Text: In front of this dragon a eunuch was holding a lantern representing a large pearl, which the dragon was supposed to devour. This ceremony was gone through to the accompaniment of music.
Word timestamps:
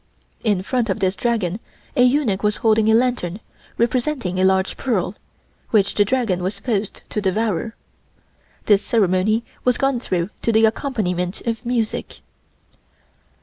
In 0.43 0.63
front 0.63 0.89
of 0.89 0.99
this 0.99 1.15
dragon 1.15 1.59
a 1.95 2.01
eunuch 2.03 2.41
was 2.41 2.57
holding 2.65 2.89
a 2.89 2.95
lantern 2.95 3.39
representing 3.77 4.39
a 4.39 4.43
large 4.43 4.75
pearl, 4.75 5.13
which 5.69 5.93
the 5.93 6.03
dragon 6.03 6.41
was 6.41 6.55
supposed 6.55 7.03
to 7.11 7.21
devour. 7.21 7.75
This 8.65 8.81
ceremony 8.83 9.43
was 9.63 9.77
gone 9.77 9.99
through 9.99 10.31
to 10.41 10.51
the 10.51 10.65
accompaniment 10.65 11.41
of 11.41 11.63
music. 11.63 12.21